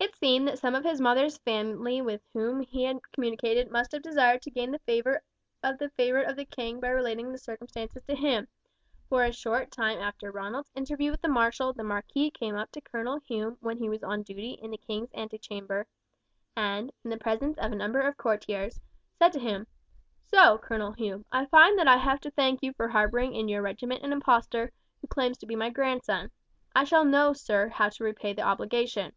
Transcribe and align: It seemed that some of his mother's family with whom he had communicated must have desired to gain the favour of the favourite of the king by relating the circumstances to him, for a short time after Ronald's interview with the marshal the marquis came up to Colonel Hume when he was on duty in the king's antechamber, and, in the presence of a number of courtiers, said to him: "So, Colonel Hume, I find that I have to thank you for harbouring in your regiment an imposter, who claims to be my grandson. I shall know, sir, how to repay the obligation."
It 0.00 0.14
seemed 0.14 0.46
that 0.46 0.60
some 0.60 0.76
of 0.76 0.84
his 0.84 1.00
mother's 1.00 1.38
family 1.38 2.00
with 2.00 2.22
whom 2.32 2.60
he 2.60 2.84
had 2.84 3.00
communicated 3.12 3.70
must 3.70 3.90
have 3.90 4.02
desired 4.02 4.42
to 4.42 4.50
gain 4.50 4.70
the 4.70 4.78
favour 4.80 5.22
of 5.62 5.78
the 5.78 5.88
favourite 5.90 6.28
of 6.28 6.36
the 6.36 6.44
king 6.44 6.78
by 6.78 6.88
relating 6.90 7.30
the 7.32 7.38
circumstances 7.38 8.02
to 8.04 8.14
him, 8.14 8.46
for 9.08 9.24
a 9.24 9.32
short 9.32 9.72
time 9.72 9.98
after 9.98 10.30
Ronald's 10.30 10.70
interview 10.76 11.10
with 11.10 11.20
the 11.20 11.28
marshal 11.28 11.72
the 11.72 11.82
marquis 11.82 12.30
came 12.30 12.54
up 12.56 12.70
to 12.72 12.80
Colonel 12.80 13.18
Hume 13.26 13.58
when 13.60 13.78
he 13.78 13.88
was 13.88 14.02
on 14.04 14.22
duty 14.22 14.52
in 14.62 14.70
the 14.70 14.76
king's 14.76 15.12
antechamber, 15.14 15.86
and, 16.56 16.92
in 17.02 17.10
the 17.10 17.18
presence 17.18 17.56
of 17.58 17.72
a 17.72 17.76
number 17.76 18.00
of 18.00 18.16
courtiers, 18.16 18.80
said 19.18 19.32
to 19.32 19.40
him: 19.40 19.66
"So, 20.32 20.58
Colonel 20.58 20.92
Hume, 20.92 21.24
I 21.32 21.46
find 21.46 21.76
that 21.76 21.88
I 21.88 21.96
have 21.96 22.20
to 22.20 22.30
thank 22.30 22.62
you 22.62 22.72
for 22.72 22.88
harbouring 22.88 23.34
in 23.34 23.48
your 23.48 23.62
regiment 23.62 24.04
an 24.04 24.12
imposter, 24.12 24.70
who 25.00 25.08
claims 25.08 25.38
to 25.38 25.46
be 25.46 25.56
my 25.56 25.70
grandson. 25.70 26.30
I 26.74 26.84
shall 26.84 27.04
know, 27.04 27.32
sir, 27.32 27.68
how 27.68 27.88
to 27.90 28.04
repay 28.04 28.32
the 28.32 28.42
obligation." 28.42 29.12